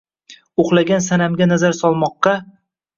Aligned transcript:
Uxlagan 0.63 1.05
sanamga 1.11 1.51
nazar 1.53 1.79
solmoqqa. 1.85 2.39